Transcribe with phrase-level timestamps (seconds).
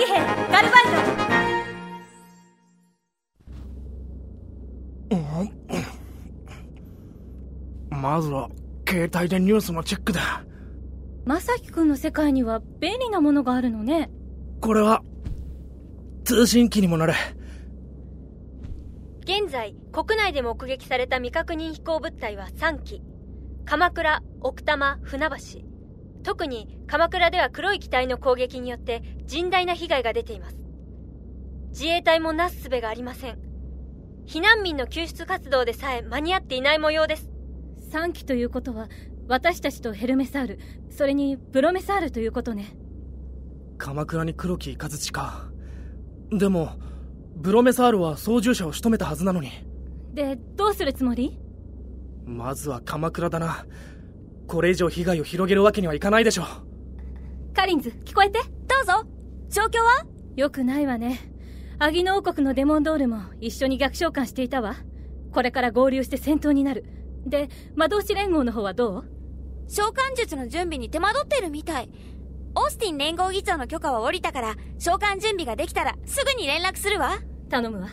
[0.00, 0.84] 騎兵ガルバイ
[7.90, 8.48] ドまずは
[8.88, 10.42] 携帯でニュースのチェックだ。
[11.26, 14.10] まさきくんの世界には便利なものがあるのね。
[14.62, 15.02] これは
[16.24, 17.12] 通信機にもなる。
[19.24, 23.02] 現在国内で目撃された未確認飛行物体は3機。
[23.66, 25.69] 鎌倉奥多摩船橋
[26.22, 30.56] 特に鎌倉では黒い機体の攻撃によって甚大な被害が出ています。
[31.70, 33.38] 自衛隊もなすすべがありません。
[34.26, 37.30] 避難民の救出活動でさえ間に合っていない模様です。
[37.90, 38.88] 3機ということは
[39.28, 40.58] 私たちとヘルメサール
[40.90, 42.76] それにプロメサールということね。
[43.78, 45.50] 鎌倉に黒木雷か。
[46.30, 46.72] でも
[47.34, 49.50] ブロメサールは操縦者を仕留めたはずなのに。
[50.12, 51.38] でどうするつもり？
[52.26, 53.64] まずは鎌倉だな
[54.50, 56.44] これ以上被害を広げるわけにはいかないでしょ
[57.54, 58.40] カリンズ聞こえて？
[58.40, 59.08] どうぞ。
[59.48, 60.04] 状況は？
[60.34, 61.20] よくないわね。
[61.78, 64.74] アギノ王国のデモンドールも一緒に逆召喚していたわ。
[65.32, 66.84] これから合流して戦闘になる。
[67.24, 69.04] で魔導士連合の方はどう？
[69.68, 71.88] 召喚術の準備に手間取ってるみたい。
[72.56, 77.18] オースティン連合議長の許可は下りたから召喚準備ができたらすぐに連絡するわ。
[77.48, 77.90] 頼むわ。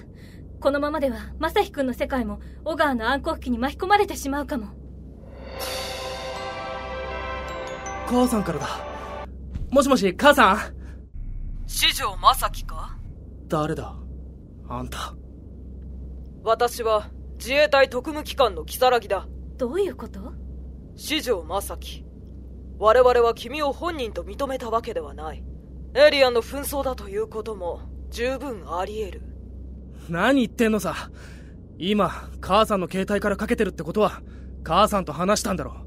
[0.59, 4.69] このままでは正輝くんの世界も小川の暗黒期に巻き込まれてしまうかも
[8.07, 8.67] 母さんからだ。
[9.69, 10.57] もしもし母さん？
[11.67, 12.97] 四条正樹か？
[13.47, 13.93] 誰だ？
[14.69, 15.13] あんた。
[16.41, 19.27] 私は自衛隊特務機関の如月だ。
[19.57, 20.33] どういうこと？
[20.95, 22.05] 四条正樹。
[22.79, 25.43] 我々は君を本人と認めたわけではない。
[25.93, 29.21] エリアンの紛争だということも十分あり得る。
[30.07, 30.95] 何言ってんのさ。
[31.77, 34.21] 今母さんの携帯からかけてるってことは
[34.63, 35.85] 母さんと話したんだろ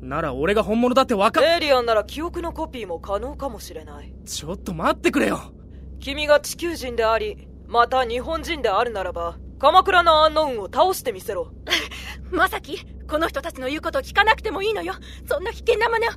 [0.00, 4.14] なら俺が本物だって分かエイリアンなら記憶のコピーも可能かもしれない。
[4.24, 5.52] ちょっと待ってくれよ。
[6.00, 11.52] 君が地球人でありまた日本人であるならば鎌倉のアンノウンを倒してみせろ。
[12.30, 14.94] まさきこの人たちの言うことを聞かなくてもいいのよ。
[15.28, 16.10] そんな危険な真似を。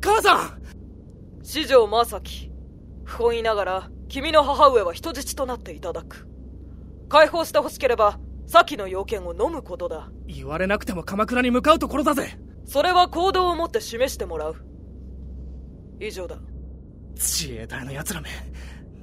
[0.00, 0.62] 母さん！
[1.42, 2.50] 四条正樹
[3.04, 6.28] 不本意ながら君の母上は人質となっていただく。
[7.08, 10.10] 解放してほしければ先の要件を飲むことだ。
[10.26, 14.56] 言われなくても鎌倉に向かうところだぜそれは行動をもって示してもらう。
[16.00, 16.36] 以上だ。
[17.14, 18.28] 自衛隊の奴らめ。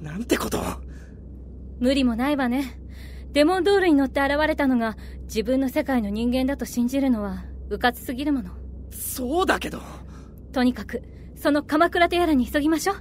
[0.00, 0.62] なんてことを。
[1.80, 2.78] 無理もないわね。
[3.32, 8.50] デモンドールに乗って現れたのが自分の世界の人間だと信じるのは迂闊すぎるもの。
[8.90, 9.80] そうだけど。
[10.52, 11.02] とにかく
[11.34, 12.96] その鎌倉とやらに急ぎましょう。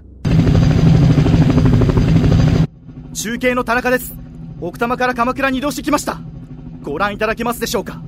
[3.13, 4.15] 中継の田中です。
[4.59, 6.21] 奥多摩から鎌倉に移動してきました。
[6.81, 8.01] ご覧いただけますでしょうか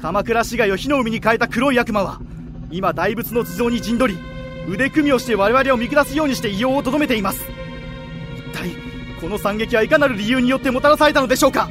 [0.00, 2.20] 鎌倉市街を火の海に変えた黒い悪魔は
[2.70, 4.20] 今大仏の地蔵に陣取り
[4.68, 7.44] 腕組みをして我々を見下すようにして異様をとどめています。
[8.52, 8.70] 一体
[9.20, 11.68] この惨劇はいかなる理由によってもたらされたのでしょうか？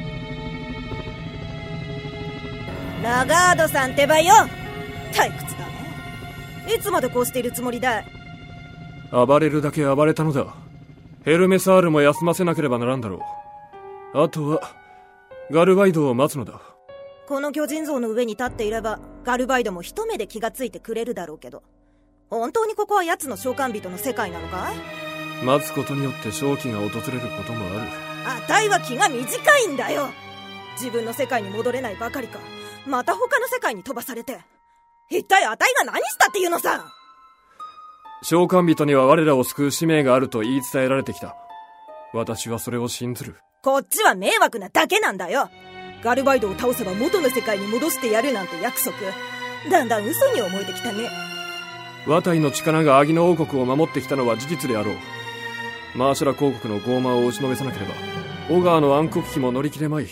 [3.02, 4.34] ラガードさんってばよ。
[5.12, 6.74] 退屈だね。
[6.76, 8.04] いつまでこうしているつもりだ
[9.10, 10.46] 暴れるだけ暴れたのだ。
[11.24, 13.22] ヘルメサールも休ませなければならんだろ
[14.14, 14.22] う。
[14.22, 14.60] あとは
[15.50, 16.60] ガルバイドを待つのだ
[17.30, 21.62] この巨人像の上に立っていればガルバイドも一目で気がついてくれるだろうけど。
[22.28, 24.72] 本当にここは奴の召喚人の世界なのか
[25.40, 25.44] い？
[25.44, 27.88] 待つことによって正気が訪れることもある。
[28.26, 30.08] あたいは気が短いんだよ。
[30.72, 32.40] 自分の世界に戻れないばかりか。
[32.84, 34.40] また他の世界に飛ばされて。
[35.08, 36.84] 一体あたいが何したっていうのさ！
[38.24, 41.36] 召喚人には我らを救う使命があると言い伝えられてきた
[42.12, 45.48] 私はそれを信ずるこっちは迷惑なだけなんだよ
[46.02, 48.96] ガルバイドを倒せば元の世界に戻してやるなんて約束。
[49.70, 51.10] だんだん嘘に思えてきたね。
[52.06, 54.96] ワタイの力がアギノ王国を守ってきたのは事実であろう。
[55.94, 57.94] マーシャラ公国の傲慢を押しのめさなければ
[58.48, 60.06] 小川の暗黒期も乗り切れまい。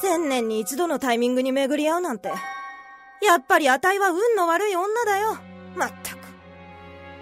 [0.00, 2.28] 千年に一度のタイミングに巡り合うなんて。
[2.28, 5.38] やっぱりあたいは運の悪い女だよ。
[5.76, 6.18] まったく。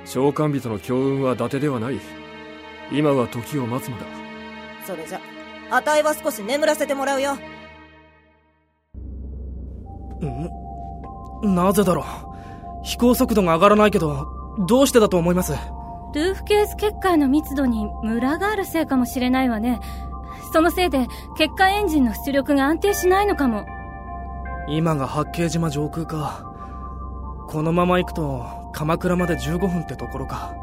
[0.04, 2.00] 召喚人の強運は伊達ではない。
[2.92, 4.04] 今は時を待つのだ。
[4.86, 5.21] それじゃ
[5.71, 7.36] あたいは少し眠らせてもらうよ
[11.54, 12.04] なぜだろう？
[12.83, 14.27] 飛行速度が上がらないけど
[14.66, 15.54] どうしてだと思います？
[16.15, 19.81] ルーフケース結界の密度にムラがあるせいかもしれないわね。
[20.53, 21.07] そのせいで
[21.37, 23.66] 結界エンジンの出力が安定しないのかも。
[24.69, 26.53] 今が八景島上空か。
[27.48, 30.54] このまま行くと鎌倉まで15分ってところか。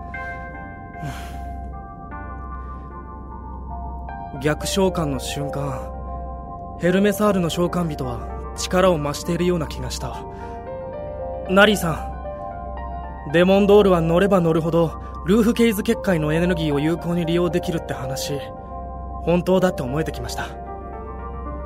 [4.42, 5.92] 逆召喚の瞬間
[6.80, 8.28] ヘルメサールの召喚人は
[8.58, 10.26] 力を増しているような気がした
[11.50, 12.10] ナリーさ
[13.28, 13.32] ん。
[13.34, 14.94] デモンドールは乗れば乗るほど
[15.26, 18.40] ルーフケイズ結界のエネルギーを有効に利用できるって話。
[19.26, 20.48] 本当だって思えてきました。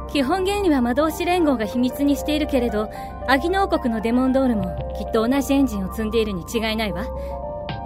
[0.08, 2.90] 基本原理は魔導士連合が秘密にしているけれど
[3.28, 7.06] アギノ王国のデモンドールもきっと同じエンジンを積んでいるに違いないわ。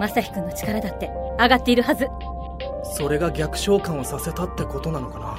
[0.00, 2.08] マサヒ君の力だって上がっているはず。
[2.84, 5.36] それが逆召喚をさせたってことなのかな。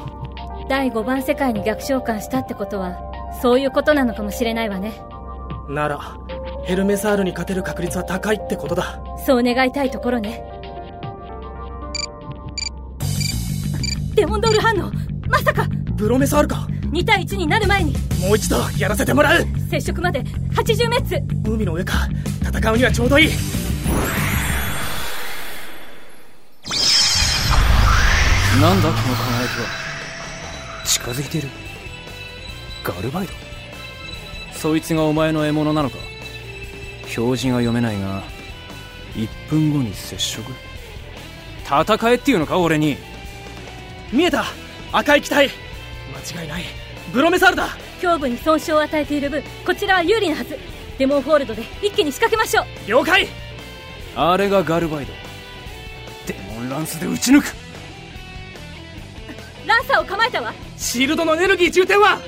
[0.70, 3.00] 第5番世界に逆召喚したってことは
[3.42, 4.94] そういうことなのかもしれないわね。
[5.68, 6.18] なら
[6.66, 9.04] ヘルメサールに勝てる確率は高いってことだ。
[9.26, 10.44] そう願いたいところね。
[14.16, 14.92] デモンドール反応
[15.28, 15.68] まさか。
[15.96, 16.68] ブロメサールか。
[16.92, 17.94] 2対1になる前に。
[18.22, 19.46] もう一度やらせてもらう。
[19.70, 20.22] 接触まで
[20.56, 21.22] 80メッツ。
[21.50, 22.08] 海の上か。
[22.42, 23.30] 戦うにはちょうどいい。
[28.62, 29.68] なんだこの輝きは。
[30.86, 31.50] 近づいてる。
[32.84, 33.34] ガルバイド。
[34.54, 35.98] そいつがお前の獲物なのか
[37.18, 38.24] 表示が読めないが
[39.16, 40.44] 1分後に接触？
[41.66, 42.98] 戦えっていうのか俺に。
[44.12, 44.46] 見えた。
[44.92, 45.50] 赤い機体。
[46.34, 46.64] 間違いない。
[47.12, 47.70] ブロメサールだ。
[48.02, 50.58] 胸部に損傷を与えている分こちらは有利なはず。
[50.98, 52.66] デモンホールドで一気に仕掛けましょう。
[52.88, 53.28] 了解。
[54.16, 55.14] あれがガルバイド。
[56.28, 57.46] デモンランスで撃ち抜く。
[59.66, 60.54] ランサーを構えたわ。
[60.78, 62.20] シールドのエネルギー充填は。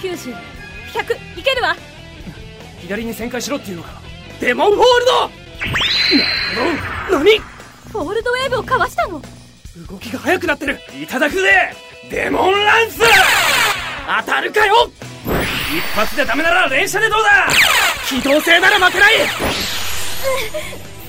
[0.00, 1.76] 90100いけるわ
[2.84, 3.90] 左に旋回しろっていうのか。
[4.40, 5.12] デモンホールド！
[5.12, 7.38] なるほど何？
[7.38, 9.22] フォールドウェーブをかわしたの？
[9.88, 10.78] 動きが速くなってる。
[11.02, 11.72] いただくぜ！
[12.10, 13.00] デモンランス！
[14.20, 14.90] 当たるかよ！
[15.74, 17.48] 一発でダメなら連射でどうだ！
[18.06, 19.14] 機動性なら負けない！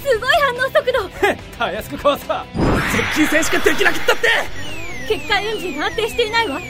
[0.04, 1.10] すごい反応速度！
[1.58, 2.46] たやすくかわした
[3.14, 4.30] 接近戦しかできなくったって！
[5.10, 6.60] 結界エンジンが安定していないわ。
[6.60, 6.66] 突っ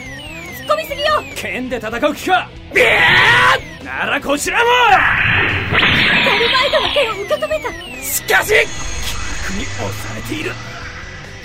[0.66, 1.22] 込みすぎよ！
[1.36, 2.48] 剣で戦う気か！
[2.74, 4.64] ビャーならこちらも！
[4.90, 5.04] ガル
[6.50, 7.70] バイドの剣を受け止めた。
[8.02, 8.64] しかし逆
[9.56, 10.50] に押されている。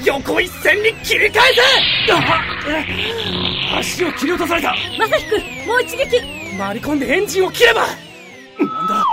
[0.03, 1.39] 横一線に切り替えて！
[3.77, 4.75] 足を切り落とされた。
[4.97, 6.19] まさひくんもう一撃。
[6.57, 7.81] 回り込んでエンジンを切れば！
[7.81, 7.89] なん
[8.87, 9.05] だ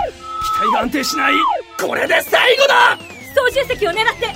[0.43, 1.33] 機体が安定しない。
[1.79, 2.97] これで最後だ！
[3.35, 4.21] 操縦席を狙って。
[4.21, 4.33] て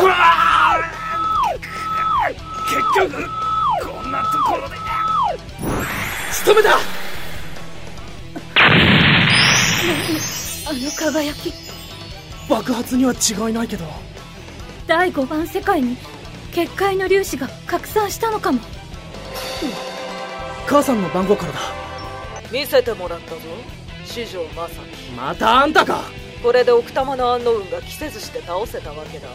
[0.00, 0.78] うわ
[2.66, 2.78] 結
[3.10, 3.28] 局
[6.48, 6.76] 仕留めた！
[6.76, 6.78] あ
[10.72, 11.52] の輝き。
[12.48, 13.84] 爆発には違いないけど。
[14.86, 15.98] 第5番世界に
[16.54, 18.60] 結界の粒子が拡散したのかも。
[20.66, 21.58] 母さんの番号からだ。
[22.50, 23.40] 見せてもらったぞ。
[24.06, 25.10] 四条正樹。
[25.14, 26.04] またあんたか！
[26.42, 29.28] これで奥多摩の安納運が着せずして倒せたわけだ。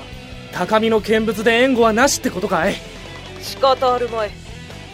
[0.51, 2.73] 高みの見物で援護はなしってことかい？
[3.39, 4.31] 仕方あるまい。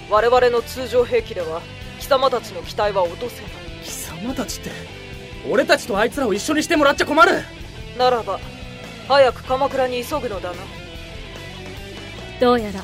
[0.09, 1.78] 我々の通常兵器では貴
[2.09, 3.51] 様たちの機体は落とせない。
[3.83, 4.71] 貴様たちって
[5.49, 7.31] 俺たちとあいつらを一緒にしてもらっちゃ困る。
[7.97, 8.39] ならば
[9.07, 10.57] 早く鎌倉に急ぐのだな。
[12.41, 12.81] どうやら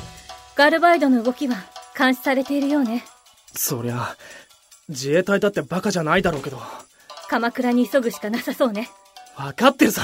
[0.54, 1.56] ガルバイドの動きは
[1.96, 3.04] 監視されているようね。
[3.52, 4.16] そりゃ
[4.88, 6.60] 自衛隊だってバカじゃないだろうけど。
[7.28, 8.88] 鎌倉に急ぐしかなさそうね。
[9.36, 10.02] 分かってるさ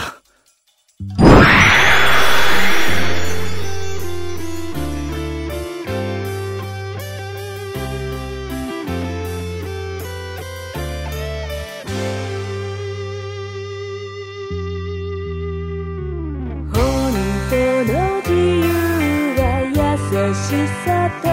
[20.53, 21.29] しさと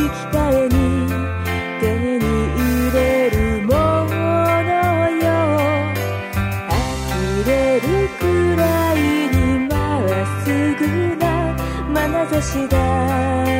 [0.00, 0.76] 引き換えに
[1.80, 1.84] 手
[2.18, 2.24] に
[2.56, 3.36] 入れる
[3.66, 4.70] もの
[5.10, 5.26] よ。
[6.66, 6.72] 呆
[7.46, 7.84] れる
[8.18, 8.62] くら
[8.94, 8.96] い
[9.28, 10.08] にまっ
[10.44, 10.80] すぐ
[11.16, 11.22] な
[11.92, 13.57] 眼差しだ。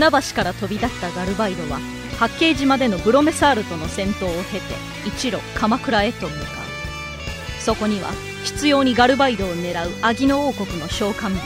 [0.00, 1.78] 船橋から飛び立ったガルバイドは
[2.18, 4.60] 八景島でのブロメサールとの戦闘を経て
[5.06, 7.62] 一路鎌倉へと向かう。
[7.62, 8.08] そこには
[8.42, 11.40] 執拗にガルバイドを狙うアギノ王国の召喚人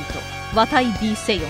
[0.57, 1.49] ワタイ・ビーセヨンと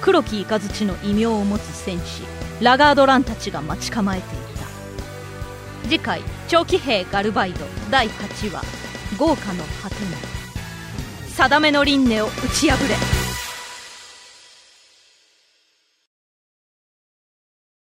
[0.00, 2.22] 黒き雷の異名を持つ戦士
[2.60, 5.88] ラガードランたちが待ち構えていた。
[5.88, 8.62] 次回長騎兵ガルバイド第8話
[9.18, 10.14] 豪華の果てに。
[11.34, 13.29] 定めの輪廻を打ち破れ。